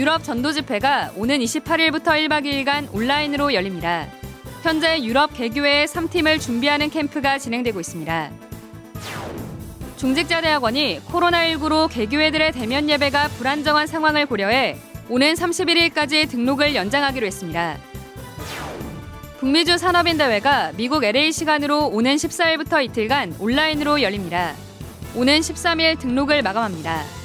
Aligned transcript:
유럽 0.00 0.24
전도 0.24 0.52
집회가 0.52 1.12
오는 1.14 1.40
28일부터 1.40 2.04
1박 2.04 2.46
2일간 2.46 2.88
온라인으로 2.94 3.52
열립니다. 3.52 4.06
현재 4.62 4.98
유럽 5.02 5.34
개교회 5.34 5.84
3팀을 5.84 6.40
준비하는 6.40 6.88
캠프가 6.88 7.36
진행되고 7.36 7.78
있습니다. 7.78 8.30
중직자대학원이 9.98 11.00
코로나19로 11.06 11.90
개교회들의 11.90 12.52
대면 12.52 12.88
예배가 12.88 13.28
불안정한 13.28 13.86
상황을 13.86 14.24
고려해 14.24 14.78
오는 15.10 15.34
31일까지 15.34 16.30
등록을 16.30 16.74
연장하기로 16.74 17.26
했습니다. 17.26 17.76
북미주 19.40 19.76
산업인 19.76 20.16
대회가 20.16 20.72
미국 20.78 21.04
LA 21.04 21.30
시간으로 21.30 21.88
오는 21.88 22.16
14일부터 22.16 22.82
이틀간 22.84 23.36
온라인으로 23.38 24.00
열립니다. 24.00 24.54
오는 25.14 25.40
13일 25.40 25.98
등록을 25.98 26.40
마감합니다. 26.40 27.19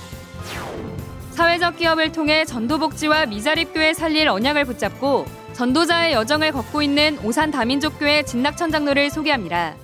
사회적 1.36 1.76
기업을 1.76 2.14
통해 2.14 2.46
전도복지와 2.46 3.26
미자립교회 3.26 3.94
살릴 3.94 4.30
언약을 4.30 4.64
붙잡고 4.64 5.26
전도자의 5.52 6.14
여정을 6.14 6.54
걷고 6.54 6.82
있는 6.82 7.18
오산 7.26 7.52
다민족교회 7.52 8.24
진낙천 8.24 8.72
장로를 8.72 9.10
소개합니다. 9.10 9.76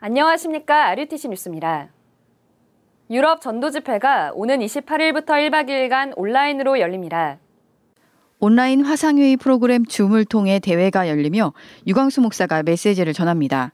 안녕하십니까. 0.00 0.88
RUTC 0.88 1.28
뉴스입니다. 1.28 1.90
유럽 3.10 3.42
전도 3.42 3.70
집회가 3.70 4.32
오는 4.34 4.58
28일부터 4.58 5.26
1박 5.26 5.68
2일간 5.68 6.14
온라인으로 6.16 6.80
열립니다. 6.80 7.38
온라인 8.40 8.84
화상회의 8.84 9.36
프로그램 9.36 9.86
줌을 9.86 10.24
통해 10.24 10.58
대회가 10.58 11.08
열리며 11.08 11.52
유광수 11.86 12.20
목사가 12.20 12.64
메시지를 12.64 13.12
전합니다. 13.12 13.72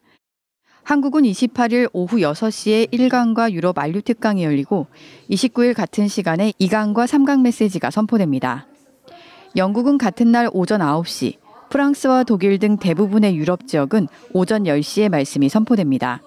한국은 0.90 1.22
28일 1.22 1.88
오후 1.92 2.16
6시에 2.16 2.90
1강과 2.90 3.52
유럽 3.52 3.78
안류 3.78 4.02
특강이 4.02 4.42
열리고 4.42 4.88
29일 5.30 5.72
같은 5.72 6.08
시간에 6.08 6.52
2강과 6.60 7.06
3강 7.06 7.42
메시지가 7.42 7.92
선포됩니다. 7.92 8.66
영국은 9.54 9.98
같은 9.98 10.32
날 10.32 10.50
오전 10.52 10.80
9시, 10.80 11.36
프랑스와 11.68 12.24
독일 12.24 12.58
등 12.58 12.76
대부분의 12.76 13.36
유럽 13.36 13.68
지역은 13.68 14.08
오전 14.32 14.64
10시에 14.64 15.08
말씀이 15.08 15.48
선포됩니다. 15.48 16.22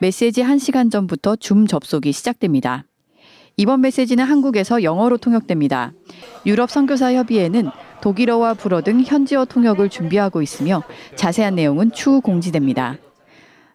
메시지 0.00 0.42
1시간 0.42 0.90
전부터 0.90 1.36
줌 1.36 1.68
접속이 1.68 2.10
시작됩니다. 2.10 2.86
이번 3.56 3.80
메시지는 3.80 4.24
한국에서 4.24 4.82
영어로 4.82 5.18
통역됩니다. 5.18 5.92
유럽 6.46 6.68
선교사 6.68 7.14
협의회는 7.14 7.70
독일어와 8.02 8.54
불어 8.54 8.80
등 8.80 9.02
현지어 9.02 9.44
통역을 9.44 9.88
준비하고 9.88 10.42
있으며 10.42 10.82
자세한 11.14 11.54
내용은 11.54 11.92
추후 11.92 12.20
공지됩니다. 12.20 12.98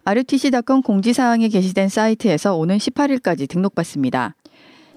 RUTC.com 0.07 0.83
공지사항에 0.83 1.47
게시된 1.47 1.89
사이트에서 1.89 2.55
오는 2.55 2.77
18일까지 2.77 3.49
등록받습니다. 3.49 4.35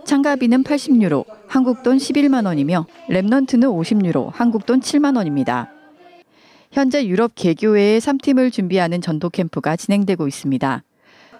참가비는 0.05 0.65
80유로, 0.65 1.25
한국 1.47 1.83
돈 1.83 1.97
11만 1.97 2.45
원이며 2.45 2.87
랩넌트는 3.09 3.65
50유로, 3.65 4.31
한국 4.35 4.67
돈 4.67 4.81
7만 4.81 5.17
원입니다. 5.17 5.73
현재 6.73 7.07
유럽 7.07 7.35
개교회의 7.35 8.03
3팀을 8.03 8.53
준비하는 8.53 9.01
전도 9.01 9.31
캠프가 9.31 9.77
진행되고 9.77 10.29
있습니다. 10.29 10.85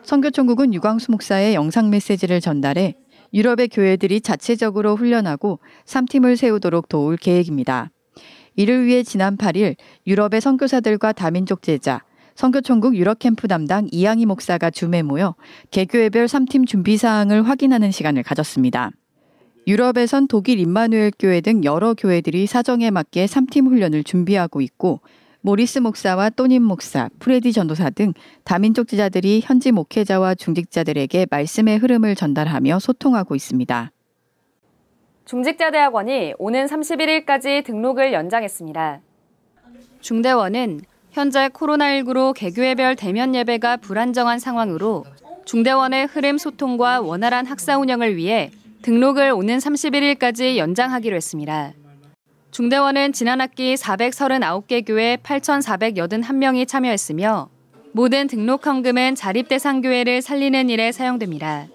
선교총국은 0.03 0.73
유광수 0.73 1.11
목사의 1.11 1.55
영상 1.55 1.91
메시지를 1.91 2.41
전달해 2.41 2.95
유럽의 3.35 3.69
교회들이 3.69 4.23
자체적으로 4.23 4.97
훈련하고 4.97 5.59
3팀을 5.85 6.37
세우도록 6.37 6.89
도울 6.89 7.19
계획입니다. 7.19 7.91
이를 8.57 8.87
위해 8.87 9.03
지난 9.03 9.37
8일 9.37 9.77
유럽의 10.07 10.41
선교사들과 10.41 11.13
다민족 11.13 11.63
제자, 11.63 12.03
선교총국 12.39 12.95
유럽 12.95 13.19
캠프 13.19 13.49
담당 13.49 13.89
이양희 13.91 14.25
목사가 14.25 14.71
줌에 14.71 15.03
모여 15.03 15.35
개교회별 15.73 16.27
3팀 16.27 16.69
준비 16.69 16.97
사항을 16.97 17.43
확인하는 17.43 17.91
시간을 17.91 18.23
가졌습니다. 18.23 18.93
유럽에선 19.67 20.29
독일 20.29 20.61
임마누엘 20.61 21.11
교회 21.19 21.41
등 21.41 21.65
여러 21.65 21.95
교회들이 21.95 22.47
사정에 22.47 22.93
맞게 22.93 23.27
3팀 23.27 23.67
훈련을 23.67 24.05
준비하고 24.05 24.61
있고 24.61 25.01
모리스 25.41 25.81
목사와 25.81 26.31
또님 26.31 26.63
목사, 26.63 27.11
프레디 27.19 27.53
전도사 27.53 27.91
등 27.91 28.13
다민족 28.45 28.87
제자들이 28.87 29.41
현지 29.43 29.73
목회자와 29.73 30.37
중직자들에게 30.37 31.27
말씀의 31.29 31.79
흐름을 31.79 32.15
전달하며 32.15 32.79
소통하고 32.79 33.35
있습니다. 33.35 33.91
중직자대학원이 35.25 36.35
오는 36.39 36.67
31일까지 36.67 37.65
등록을 37.65 38.13
연장했습니다. 38.13 39.01
중대원은 40.01 40.83
현재 41.19 41.49
코로나19로 41.49 42.33
개교회별 42.33 42.95
대면 42.95 43.35
예배가 43.35 43.79
불안정한 43.79 44.39
상황으로 44.39 45.05
중대원의 45.47 46.07
흐름 46.07 46.39
소통과 46.39 47.01
원활한 47.01 47.45
학사 47.45 47.77
운영을 47.77 48.15
위해 48.15 48.53
등록을 48.83 49.33
오는 49.33 49.59
31일까지 49.59 50.59
연장하기로 50.59 51.17
했습니다. 51.17 51.73
중대원은 52.53 53.13
지난 53.13 53.41
학기 53.41 53.75
439개 53.75 54.87
교회 54.87 55.17
8,481명이 55.17 56.69
참여했으며 56.69 57.49
모든 57.91 58.29
등록 58.29 58.65
헌금은 58.65 59.17
자립 59.17 59.49
대상 59.49 59.81
교회를 59.81 60.23
살리는 60.23 60.71
일에 60.71 60.93
사용됩니다. 60.93 61.67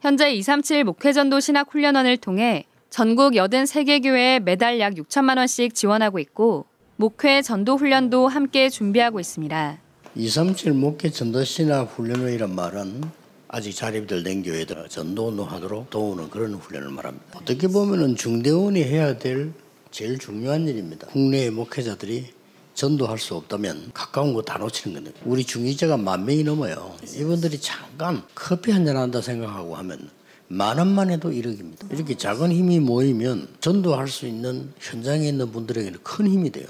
현재 0.00 0.32
237 0.32 0.84
목회전도 0.84 1.40
신학 1.40 1.70
훈련원을 1.70 2.16
통해 2.16 2.64
전국 2.88 3.34
83개 3.34 4.02
교회에 4.02 4.38
매달 4.38 4.80
약 4.80 4.94
6천만 4.94 5.36
원씩 5.36 5.74
지원하고 5.74 6.18
있고 6.20 6.71
목회 7.06 7.42
전도 7.42 7.78
훈련도 7.78 8.28
함께 8.28 8.68
준비하고 8.68 9.18
있습니다. 9.18 9.76
237 10.14 10.72
목회 10.72 11.10
전도 11.10 11.42
신학 11.42 11.98
훈련회란 11.98 12.54
말은 12.54 13.02
아직 13.48 13.74
자립들 13.74 14.22
된 14.22 14.44
교회들 14.44 14.88
전도 14.88 15.26
운동하도록 15.30 15.90
도우는 15.90 16.30
그런 16.30 16.54
훈련을 16.54 16.90
말합니다. 16.90 17.40
어떻게 17.40 17.66
보면은 17.66 18.14
중대원이 18.14 18.84
해야 18.84 19.18
될 19.18 19.52
제일 19.90 20.16
중요한 20.16 20.68
일입니다. 20.68 21.08
국내의 21.08 21.50
목회자들이 21.50 22.26
전도할 22.74 23.18
수 23.18 23.34
없다면 23.34 23.90
가까운 23.92 24.32
거 24.32 24.42
다 24.42 24.58
놓치는 24.58 24.94
겁니다. 24.94 25.18
우리 25.24 25.42
중위자가 25.42 25.96
만 25.96 26.24
명이 26.24 26.44
넘어요. 26.44 26.94
이분들이 27.16 27.60
잠깐 27.60 28.22
커피 28.36 28.70
한 28.70 28.86
잔 28.86 28.96
한다 28.96 29.20
생각하고 29.20 29.74
하면 29.74 30.08
만 30.46 30.78
원만 30.78 31.10
해도 31.10 31.30
1억입니다. 31.32 31.92
이렇게 31.92 32.16
작은 32.16 32.52
힘이 32.52 32.78
모이면 32.78 33.48
전도할 33.58 34.06
수 34.06 34.24
있는 34.28 34.70
현장에 34.78 35.26
있는 35.26 35.50
분들에게는 35.50 35.98
큰 36.04 36.28
힘이 36.28 36.50
돼요. 36.50 36.66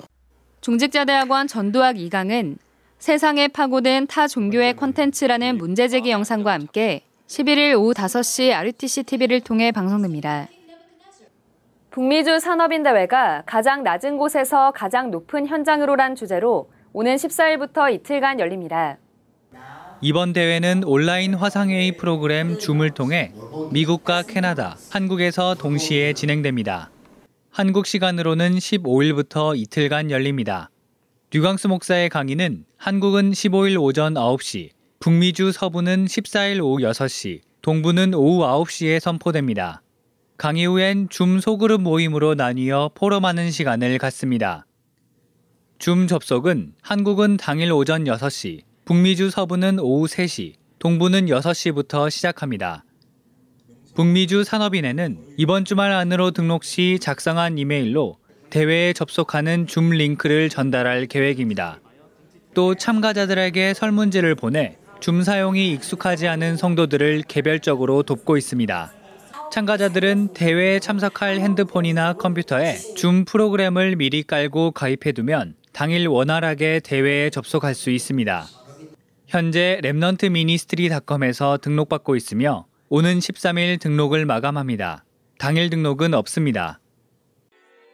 중직자대학원 0.62 1.48
전도학 1.48 1.96
2강은 1.96 2.56
세상에 3.00 3.48
파고든 3.48 4.06
타 4.06 4.28
종교의 4.28 4.74
콘텐츠라는 4.74 5.58
문제제기 5.58 6.08
영상과 6.12 6.52
함께 6.52 7.02
11일 7.26 7.76
오후 7.76 7.92
5시 7.92 8.52
RUTC 8.52 9.02
TV를 9.02 9.40
통해 9.40 9.72
방송됩니다. 9.72 10.46
북미주 11.90 12.38
산업인대회가 12.38 13.42
가장 13.44 13.82
낮은 13.82 14.18
곳에서 14.18 14.70
가장 14.70 15.10
높은 15.10 15.48
현장으로란 15.48 16.14
주제로 16.14 16.70
오는 16.92 17.16
14일부터 17.16 17.92
이틀간 17.92 18.38
열립니다. 18.38 18.98
이번 20.00 20.32
대회는 20.32 20.84
온라인 20.84 21.34
화상회의 21.34 21.96
프로그램 21.96 22.56
줌을 22.56 22.90
통해 22.90 23.32
미국과 23.72 24.22
캐나다, 24.22 24.76
한국에서 24.92 25.56
동시에 25.56 26.12
진행됩니다. 26.12 26.91
한국 27.54 27.86
시간으로는 27.86 28.54
15일부터 28.54 29.54
이틀간 29.54 30.10
열립니다. 30.10 30.70
류광수 31.32 31.68
목사의 31.68 32.08
강의는 32.08 32.64
한국은 32.78 33.32
15일 33.32 33.78
오전 33.78 34.14
9시, 34.14 34.70
북미주 35.00 35.52
서부는 35.52 36.06
14일 36.06 36.64
오후 36.64 36.78
6시, 36.78 37.42
동부는 37.60 38.14
오후 38.14 38.42
9시에 38.42 39.00
선포됩니다. 39.00 39.82
강의 40.38 40.64
후엔 40.64 41.10
줌 41.10 41.40
소그룹 41.40 41.82
모임으로 41.82 42.34
나뉘어 42.34 42.92
포럼하는 42.94 43.50
시간을 43.50 43.98
갖습니다. 43.98 44.64
줌 45.78 46.06
접속은 46.06 46.72
한국은 46.80 47.36
당일 47.36 47.70
오전 47.70 48.04
6시, 48.04 48.62
북미주 48.86 49.28
서부는 49.28 49.78
오후 49.78 50.06
3시, 50.06 50.54
동부는 50.78 51.26
6시부터 51.26 52.08
시작합니다. 52.08 52.82
북미주 53.94 54.44
산업인회는 54.44 55.18
이번 55.36 55.66
주말 55.66 55.92
안으로 55.92 56.30
등록 56.30 56.64
시 56.64 56.98
작성한 56.98 57.58
이메일로 57.58 58.16
대회에 58.48 58.94
접속하는 58.94 59.66
줌 59.66 59.90
링크를 59.90 60.48
전달할 60.48 61.04
계획입니다. 61.04 61.78
또 62.54 62.74
참가자들에게 62.74 63.74
설문지를 63.74 64.34
보내 64.34 64.78
줌 65.00 65.22
사용이 65.22 65.72
익숙하지 65.72 66.26
않은 66.26 66.56
성도들을 66.56 67.24
개별적으로 67.28 68.02
돕고 68.02 68.38
있습니다. 68.38 68.92
참가자들은 69.52 70.28
대회에 70.32 70.78
참석할 70.78 71.40
핸드폰이나 71.40 72.14
컴퓨터에 72.14 72.76
줌 72.96 73.26
프로그램을 73.26 73.96
미리 73.96 74.22
깔고 74.22 74.70
가입해두면 74.70 75.56
당일 75.74 76.08
원활하게 76.08 76.80
대회에 76.80 77.28
접속할 77.28 77.74
수 77.74 77.90
있습니다. 77.90 78.46
현재 79.26 79.80
Remnant 79.82 80.30
Ministry닷컴에서 80.30 81.58
등록받고 81.58 82.16
있으며 82.16 82.66
오는 82.94 83.20
13일 83.20 83.80
등록을 83.80 84.26
마감합니다. 84.26 85.06
당일 85.38 85.70
등록은 85.70 86.12
없습니다. 86.12 86.78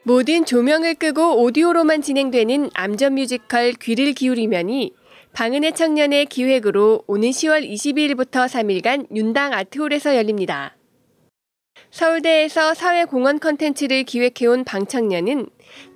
모든 0.03 0.45
조명을 0.45 0.97
끄고 0.97 1.41
오디오로만 1.45 2.03
진행되는 2.03 2.71
암전 2.75 3.15
뮤지컬 3.15 3.75
귀를 3.75 4.12
기울이면이 4.12 4.93
방은혜 5.35 5.71
청년의 5.71 6.27
기획으로 6.27 7.05
오는 7.06 7.31
10월 7.31 7.65
22일부터 7.65 8.49
3일간 8.49 9.15
윤당 9.15 9.53
아트홀에서 9.53 10.17
열립니다. 10.17 10.75
서울대에서 11.90 12.75
사회공헌 12.75 13.38
컨텐츠를 13.40 14.05
기획해온 14.05 14.64
방청년은 14.64 15.46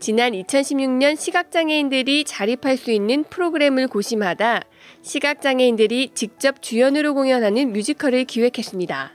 지난 0.00 0.32
2016년 0.32 1.16
시각장애인들이 1.18 2.24
자립할 2.24 2.76
수 2.76 2.90
있는 2.90 3.24
프로그램을 3.24 3.88
고심하다 3.88 4.62
시각장애인들이 5.02 6.10
직접 6.14 6.62
주연으로 6.62 7.14
공연하는 7.14 7.72
뮤지컬을 7.72 8.24
기획했습니다. 8.24 9.14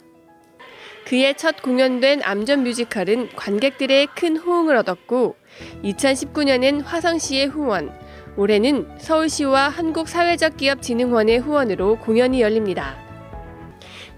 그의 1.05 1.35
첫 1.35 1.61
공연된 1.61 2.21
암전 2.23 2.63
뮤지컬은 2.63 3.29
관객들의 3.35 4.07
큰 4.15 4.37
호응을 4.37 4.75
얻었고 4.75 5.35
2019년엔 5.83 6.83
화성시의 6.83 7.47
후원, 7.47 7.91
올해는 8.35 8.87
서울시와 8.99 9.69
한국사회적기업진흥원의 9.69 11.39
후원으로 11.39 11.97
공연이 11.99 12.41
열립니다. 12.41 13.06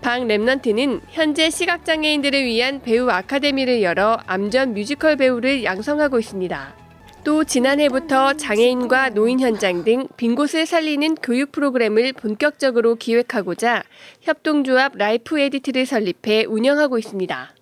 방 0.01 0.27
Remnant는 0.27 1.01
현재 1.09 1.49
시각장애인들을 1.49 2.43
위한 2.45 2.81
배우 2.81 3.09
아카데미를 3.09 3.81
열어 3.81 4.17
암전 4.25 4.73
뮤지컬 4.73 5.15
배우를 5.15 5.63
양성하고 5.63 6.19
있습니다. 6.19 6.75
또 7.23 7.43
지난해부터 7.43 8.33
장애인과 8.33 9.09
노인 9.09 9.39
현장 9.39 9.83
등 9.83 10.07
빈 10.15 10.35
곳을 10.35 10.65
살리는 10.65 11.15
교육 11.15 11.51
프로그램을 11.51 12.13
본격적으로 12.13 12.95
기획하고자 12.95 13.83
협동조합 14.21 14.93
라이프 14.95 15.39
에디트를 15.39 15.85
설립해 15.85 16.45
운영하고 16.45 16.97
있습니다. 16.97 17.55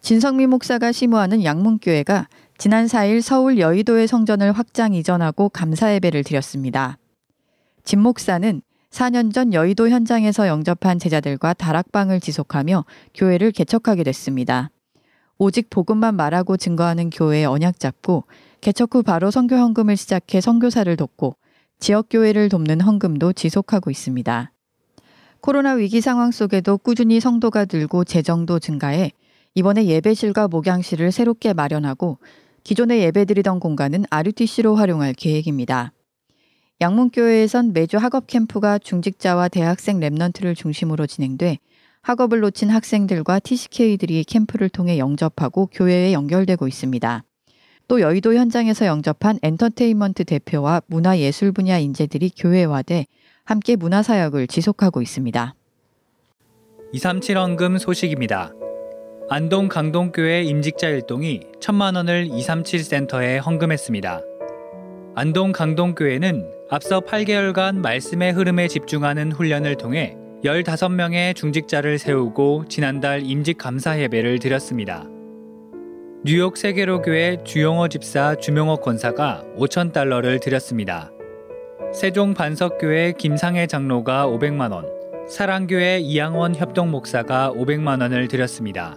진성미 0.00 0.46
목사가 0.46 0.90
시무하는 0.92 1.44
양문교회가 1.44 2.28
지난 2.56 2.86
4일 2.86 3.20
서울 3.20 3.58
여의도에 3.58 4.08
성전을 4.08 4.52
확장 4.52 4.94
이전하고 4.94 5.50
감사 5.50 5.92
예배를 5.94 6.24
드렸습니다. 6.24 6.98
진 7.84 8.00
목사는 8.00 8.62
4년 8.90 9.32
전 9.32 9.52
여의도 9.52 9.88
현장에서 9.88 10.48
영접한 10.48 10.98
제자들과 10.98 11.54
다락방을 11.54 12.20
지속하며 12.20 12.84
교회를 13.14 13.52
개척하게 13.52 14.04
됐습니다. 14.04 14.70
오직 15.38 15.70
복음만 15.70 16.16
말하고 16.16 16.56
증거하는 16.56 17.08
교회에 17.10 17.44
언약 17.44 17.80
잡고 17.80 18.24
개척 18.60 18.94
후 18.94 19.02
바로 19.02 19.30
선교 19.30 19.56
헌금을 19.56 19.96
시작해 19.96 20.40
선교사를 20.40 20.94
돕고 20.96 21.36
지역 21.78 22.08
교회를 22.10 22.50
돕는 22.50 22.82
헌금도 22.82 23.32
지속하고 23.32 23.90
있습니다. 23.90 24.52
코로나 25.40 25.72
위기 25.72 26.02
상황 26.02 26.30
속에도 26.30 26.76
꾸준히 26.76 27.20
성도가 27.20 27.66
늘고 27.72 28.04
재정도 28.04 28.58
증가해 28.58 29.12
이번에 29.54 29.86
예배실과 29.86 30.48
목양실을 30.48 31.10
새롭게 31.10 31.54
마련하고 31.54 32.18
기존에 32.64 33.00
예배드리던 33.00 33.60
공간은 33.60 34.04
RUTC로 34.10 34.76
활용할 34.76 35.14
계획입니다. 35.14 35.92
양문교회에선 36.80 37.74
매주 37.74 37.98
학업 37.98 38.26
캠프가 38.26 38.78
중직자와 38.78 39.48
대학생 39.48 40.00
랩넌트를 40.00 40.56
중심으로 40.56 41.06
진행돼 41.06 41.58
학업을 42.00 42.40
놓친 42.40 42.70
학생들과 42.70 43.38
TCK들이 43.40 44.24
캠프를 44.24 44.70
통해 44.70 44.96
영접하고 44.96 45.66
교회에 45.66 46.14
연결되고 46.14 46.66
있습니다. 46.66 47.24
또 47.86 48.00
여의도 48.00 48.34
현장에서 48.34 48.86
영접한 48.86 49.40
엔터테인먼트 49.42 50.24
대표와 50.24 50.80
문화예술 50.86 51.52
분야 51.52 51.76
인재들이 51.76 52.30
교회화돼 52.34 53.04
함께 53.44 53.76
문화사역을 53.76 54.46
지속하고 54.46 55.02
있습니다. 55.02 55.54
237 56.92 57.36
헌금 57.36 57.76
소식입니다. 57.76 58.54
안동 59.28 59.68
강동교회 59.68 60.44
임직자 60.44 60.88
일동이 60.88 61.40
천만 61.60 61.96
원을 61.96 62.28
237 62.32 62.82
센터에 62.84 63.36
헌금했습니다. 63.38 64.22
안동 65.14 65.52
강동교회는 65.52 66.59
앞서 66.72 67.00
8개월간 67.00 67.78
말씀의 67.78 68.32
흐름에 68.32 68.68
집중하는 68.68 69.32
훈련을 69.32 69.74
통해 69.74 70.16
15명의 70.44 71.34
중직자를 71.34 71.98
세우고 71.98 72.66
지난달 72.68 73.22
임직 73.24 73.58
감사 73.58 73.98
예배를 73.98 74.38
드렸습니다. 74.38 75.04
뉴욕 76.24 76.56
세계로교회 76.56 77.38
주용호 77.42 77.88
집사 77.88 78.36
주명호 78.36 78.76
권사가 78.76 79.42
5천 79.56 79.92
달러를 79.92 80.38
드렸습니다. 80.38 81.10
세종 81.92 82.34
반석교회 82.34 83.14
김상혜 83.18 83.66
장로가 83.66 84.28
500만 84.28 84.70
원, 84.70 84.86
사랑교회 85.28 85.98
이양원 85.98 86.54
협동 86.54 86.92
목사가 86.92 87.50
500만 87.52 88.00
원을 88.00 88.28
드렸습니다. 88.28 88.96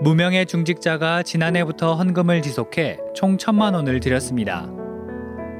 무명의 0.00 0.46
중직자가 0.46 1.22
지난해부터 1.22 1.94
헌금을 1.94 2.42
지속해 2.42 2.98
총 3.14 3.36
1천만 3.36 3.74
원을 3.74 4.00
드렸습니다. 4.00 4.75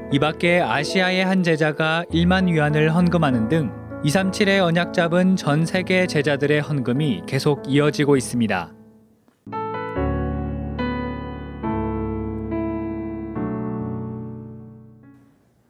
이 0.09 0.19
밖에 0.19 0.61
아시아의 0.61 1.25
한 1.25 1.43
제자가 1.43 2.05
1만 2.13 2.47
위안을 2.47 2.95
헌금하는 2.95 3.49
등 3.49 3.71
237의 4.05 4.63
언약 4.63 4.93
잡은 4.93 5.35
전 5.35 5.65
세계 5.65 6.07
제자들의 6.07 6.61
헌금이 6.61 7.23
계속 7.27 7.63
이어지고 7.67 8.15
있습니다. 8.15 8.71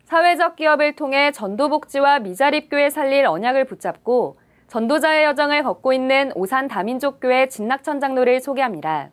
사회적 0.05 0.55
기업을 0.55 0.95
통해 0.95 1.31
전도복지와 1.31 2.19
미자립교회 2.19 2.91
살릴 2.91 3.25
언약을 3.25 3.65
붙잡고 3.65 4.37
전도자의 4.67 5.25
여정을 5.25 5.63
걷고 5.63 5.93
있는 5.93 6.31
오산 6.35 6.67
다민족교회 6.67 7.49
진낙천 7.49 7.99
장로를 7.99 8.39
소개합니다. 8.41 9.09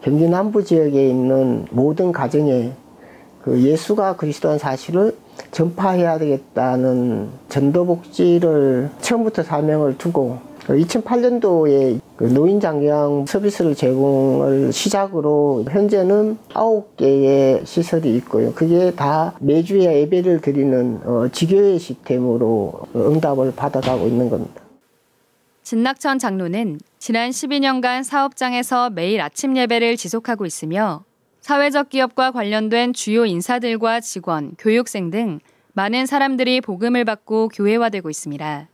경기 0.00 0.28
남부 0.28 0.62
지역에 0.62 1.08
있는 1.08 1.66
모든 1.72 2.12
가정에 2.12 2.72
그 3.44 3.60
예수가 3.60 4.16
그리스도한 4.16 4.58
사실을 4.58 5.14
전파해야 5.50 6.16
되겠다는 6.16 7.28
전도복지를 7.50 8.88
처음부터 9.02 9.42
사명을 9.42 9.98
두고 9.98 10.38
2008년도에 10.66 12.00
그 12.16 12.24
노인 12.24 12.58
장려양 12.58 13.26
서비스를 13.26 13.74
제공을 13.74 14.72
시작으로 14.72 15.66
현재는 15.68 16.38
9개의 16.54 17.66
시설이 17.66 18.16
있고요. 18.16 18.54
그게 18.54 18.90
다 18.92 19.34
매주에 19.40 20.00
예배를 20.00 20.40
드리는 20.40 21.00
어, 21.04 21.28
지교회 21.30 21.76
시스템으로 21.76 22.72
응답을 22.96 23.52
받아가고 23.54 24.06
있는 24.06 24.30
겁니다. 24.30 24.62
진낙천 25.64 26.18
장로는 26.18 26.78
지난 26.98 27.28
12년간 27.28 28.04
사업장에서 28.04 28.88
매일 28.88 29.20
아침 29.20 29.54
예배를 29.54 29.98
지속하고 29.98 30.46
있으며 30.46 31.04
사회적 31.44 31.90
기업과 31.90 32.30
관련된 32.30 32.94
주요 32.94 33.26
인사들과 33.26 34.00
직원, 34.00 34.54
교육생 34.56 35.10
등 35.10 35.40
많은 35.74 36.06
사람들이 36.06 36.62
복음을 36.62 37.04
받고 37.04 37.48
교회화되고 37.48 38.08
있습니다. 38.08 38.68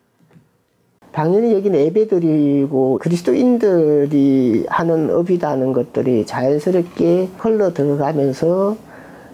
당연히 1.11 1.53
여기는 1.55 1.77
예배드리고 1.87 3.00
그리스도인들이 3.03 4.67
하는 4.69 5.11
업이라는 5.11 5.73
것들이 5.73 6.25
자연스럽게 6.27 7.31
흘러 7.39 7.75
들어가면서 7.75 8.77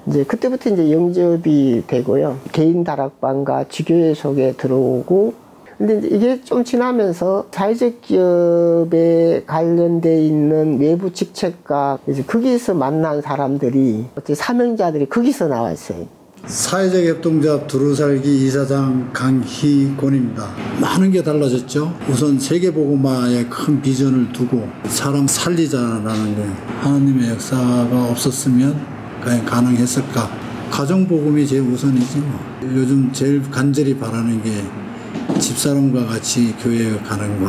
이제 0.07 0.25
그때부터 0.25 0.71
이제 0.71 0.91
영접이 0.91 1.83
되고요. 1.87 2.39
개인 2.53 2.85
다락방과 2.85 3.67
지교회 3.69 4.15
속에 4.15 4.53
들어오고 4.53 5.35
근데 5.79 6.01
이게 6.09 6.41
좀 6.43 6.65
지나면서 6.65 7.49
사회적 7.51 8.01
기업에 8.01 9.45
관련돼 9.47 10.25
있는 10.25 10.81
외부 10.81 11.13
직책과 11.13 11.99
이제 12.09 12.23
거기서 12.23 12.75
만난 12.75 13.21
사람들이 13.21 14.07
사명자들이 14.35 15.07
거기서 15.07 15.49
나왔어요. 15.49 16.07
사회적 16.47 17.05
협동조합 17.05 17.67
두루살기 17.67 18.47
이사장 18.47 19.11
강희곤입니다. 19.13 20.49
많은 20.81 21.11
게 21.11 21.23
달라졌죠. 21.23 21.93
우선 22.09 22.39
세계보고마의 22.39 23.51
큰 23.51 23.83
비전을 23.83 24.33
두고 24.33 24.67
사람 24.87 25.27
살리자라는 25.27 26.37
게 26.37 26.43
하나님의 26.81 27.31
역사가 27.31 28.11
없었으면 28.11 28.81
과연 29.23 29.45
가능했을까. 29.45 30.31
가정복음이 30.71 31.47
제일 31.47 31.63
우선이지 31.63 32.19
뭐. 32.19 32.41
요즘 32.63 33.13
제일 33.13 33.43
간절히 33.51 33.99
바라는 33.99 34.43
게 34.43 34.51
집사람과 35.47 36.07
같이 36.07 36.57
교회에 36.57 36.99
가는 36.99 37.45
거. 37.45 37.49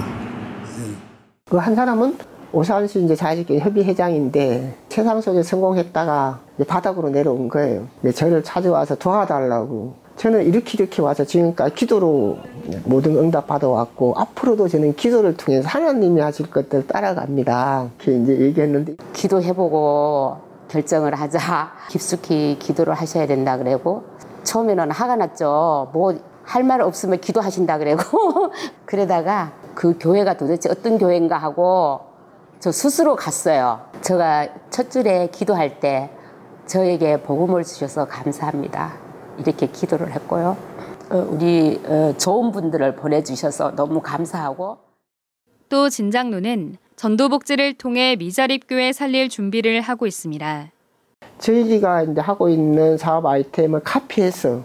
그한 1.50 1.74
사람은 1.74 2.16
오산시 2.52 3.04
이제 3.04 3.16
자식계 3.16 3.58
협의회장인데 3.58 4.76
세상 4.88 5.20
속에 5.20 5.42
성공했다가 5.42 6.40
바닥으로 6.68 7.10
내려온 7.10 7.48
거예요. 7.48 7.88
저를 8.14 8.44
찾아와서 8.44 8.94
도와달라고. 8.94 9.96
저는 10.16 10.46
이렇게 10.46 10.78
이렇게 10.78 11.02
와서 11.02 11.26
지금까지 11.26 11.74
기도로 11.74 12.38
모든 12.86 13.18
응답 13.18 13.48
받아왔고 13.48 14.14
앞으로도 14.16 14.68
저는 14.68 14.96
기도를 14.96 15.36
통해서 15.36 15.68
하나님이 15.68 16.22
하실 16.22 16.52
것들 16.52 16.86
따라갑니다. 16.86 17.90
이렇게 17.98 18.22
이제 18.22 18.40
얘기했는데 18.46 18.96
기도해보고 19.14 20.38
결정을 20.68 21.16
하자 21.16 21.72
깊숙이 21.90 22.58
기도를 22.60 22.94
하셔야 22.94 23.26
된다 23.26 23.58
그래고 23.58 24.04
처음에는 24.44 24.92
화가 24.92 25.16
났죠. 25.16 25.90
뭐 25.94 26.14
할 26.48 26.64
말 26.64 26.82
없으면 26.82 27.20
기도하신다 27.20 27.78
그래고 27.78 28.02
그러다가 28.86 29.52
그 29.76 29.98
교회가 30.00 30.38
도대체 30.38 30.70
어떤 30.70 30.98
교회인가 30.98 31.38
하고 31.38 32.00
저 32.60 32.72
스스로 32.72 33.16
갔어요. 33.16 33.82
제가 34.02 34.48
첫 34.70 34.90
줄에 34.90 35.28
기도할 35.32 35.80
때 35.80 36.10
저에게 36.66 37.22
복음을 37.22 37.64
주셔서 37.64 38.06
감사합니다. 38.08 38.94
이렇게 39.38 39.68
기도를 39.68 40.12
했고요. 40.14 40.58
어, 41.10 41.28
우리 41.30 41.82
어, 41.86 42.14
좋은 42.18 42.52
분들을 42.52 42.96
보내주셔서 42.96 43.76
너무 43.76 44.02
감사하고 44.02 44.78
또 45.70 45.90
진장로는 45.90 46.78
전도복지를 46.96 47.78
통해 47.78 48.16
미자립교회 48.16 48.94
살릴 48.94 49.30
준비를 49.30 49.82
하고 49.82 50.08
있습니다. 50.08 50.72
저희가 51.40 52.04
이제 52.04 52.22
하고 52.22 52.50
있는 52.50 52.98
사업 52.98 53.26
아이템을 53.26 53.82
카피해서 53.82 54.64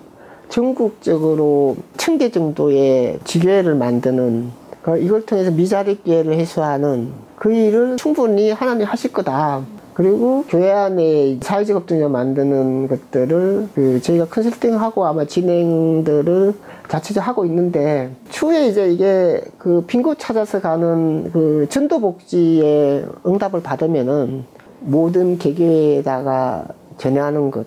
전국적으로 0.52 1.76
천 1.96 2.18
개 2.18 2.30
정도의 2.30 3.18
지교회를 3.24 3.74
만드는 3.74 4.50
그 4.82 4.98
이걸 4.98 5.24
통해서 5.24 5.50
미자립교회를 5.50 6.34
해소하는 6.34 7.08
그 7.36 7.52
일을 7.52 7.96
충분히 7.96 8.50
하나님 8.50 8.86
하실 8.86 9.12
거다. 9.12 9.62
그리고 9.94 10.44
교회 10.48 10.70
안에 10.70 11.38
사회적 11.40 11.76
업종을 11.76 12.08
만드는 12.10 12.86
것들을 12.88 13.68
그 13.74 14.00
저희가 14.02 14.26
컨설팅하고 14.26 15.06
아마 15.06 15.24
진행들을 15.24 16.54
자체적으로 16.88 17.26
하고 17.28 17.44
있는데 17.46 18.10
추후에 18.30 18.68
이제 18.68 18.90
이게 18.90 19.40
그 19.58 19.84
빈곳 19.86 20.18
찾아서 20.18 20.60
가는 20.60 21.30
그 21.32 21.66
전도복지의 21.70 23.06
응답을 23.26 23.62
받으면은 23.62 24.44
모든 24.80 25.38
개교에다가 25.38 26.66
전해하는 27.02 27.50
것 27.50 27.66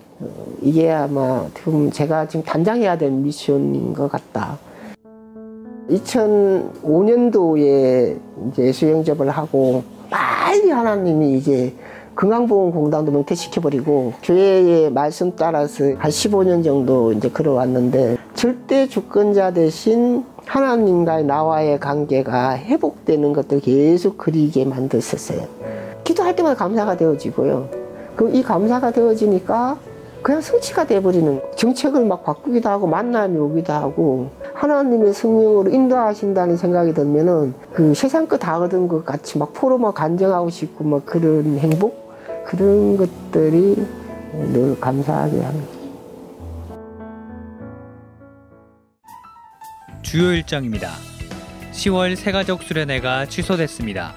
이게 0.62 0.90
아마 0.90 1.46
보면 1.62 1.90
제가 1.90 2.26
지금 2.26 2.42
단장해야 2.42 2.96
될 2.96 3.10
미션인 3.10 3.92
것 3.92 4.10
같다. 4.10 4.56
2005년도에 5.90 8.18
이제 8.48 8.72
수영접을 8.72 9.28
하고 9.28 9.82
빨리 10.08 10.70
하나님이 10.70 11.36
이제 11.36 11.74
건강보험공단도 12.14 13.12
명퇴시켜버리고 13.12 14.14
교회의 14.22 14.90
말씀 14.90 15.36
따라서 15.36 15.84
한 15.84 16.10
15년 16.10 16.64
정도 16.64 17.12
이제 17.12 17.28
걸어왔는데 17.28 18.16
절대 18.34 18.88
주권자 18.88 19.52
대신 19.52 20.24
하나님과 20.46 21.24
나와의 21.24 21.78
관계가 21.78 22.56
회복되는 22.56 23.34
것들 23.34 23.60
계속 23.60 24.16
그리게 24.16 24.64
만들었어요. 24.64 25.42
기도할 26.04 26.34
때마다 26.34 26.56
감사가 26.56 26.96
되어지고요. 26.96 27.85
그 28.16 28.28
이 28.30 28.42
감사가 28.42 28.90
되어지니까 28.92 29.78
그냥 30.22 30.40
성취가 30.40 30.86
돼버리는 30.86 31.40
정책을 31.56 32.04
막 32.04 32.24
바꾸기도 32.24 32.68
하고 32.68 32.86
만남이 32.86 33.38
오기도 33.38 33.72
하고 33.72 34.30
하나님의 34.54 35.12
성령으로 35.12 35.70
인도하신다는 35.70 36.56
생각이 36.56 36.94
들면은 36.94 37.54
그 37.72 37.94
세상 37.94 38.26
거 38.26 38.36
다 38.38 38.58
얻은 38.58 38.88
것 38.88 39.04
같이 39.04 39.38
막 39.38 39.52
포로 39.52 39.78
막 39.78 39.94
간정하고 39.94 40.50
싶고 40.50 40.82
막 40.84 41.06
그런 41.06 41.58
행복 41.58 42.12
그런 42.46 42.96
것들이 42.96 43.86
늘 44.52 44.80
감사하게 44.80 45.42
합니다. 45.42 45.68
주요 50.02 50.32
일정입니다. 50.32 50.88
10월 51.72 52.16
새가족 52.16 52.62
수련회가 52.62 53.26
취소됐습니다. 53.26 54.12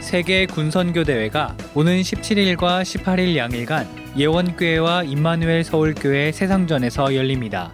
세계 0.00 0.46
군선교 0.46 1.04
대회가 1.04 1.56
오는 1.76 1.92
17일과 2.02 2.82
18일 2.82 3.34
양일간 3.34 3.84
예원교회와 4.16 5.02
임마누엘 5.02 5.64
서울교회 5.64 6.30
세상전에서 6.30 7.16
열립니다. 7.16 7.72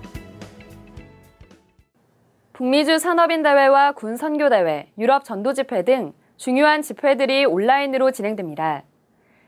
북미주 2.54 2.98
산업인 2.98 3.42
대회와 3.42 3.92
군 3.92 4.16
선교 4.16 4.48
대회, 4.48 4.86
유럽 4.96 5.22
전도 5.24 5.52
집회 5.52 5.82
등 5.82 6.14
중요한 6.38 6.80
집회들이 6.80 7.44
온라인으로 7.44 8.10
진행됩니다. 8.10 8.84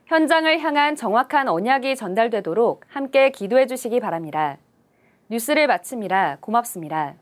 현장을 0.05 0.59
향한 0.61 0.97
정확한 0.97 1.49
언약이 1.49 1.97
전달되도록 1.97 2.85
함께 2.89 3.31
기도해 3.31 3.65
주시기 3.65 4.01
바랍니다. 4.01 4.59
뉴스를 5.31 5.67
마칩니다. 5.67 6.37
고맙습니다. 6.41 7.15